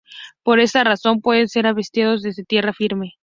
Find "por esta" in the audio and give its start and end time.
0.41-0.83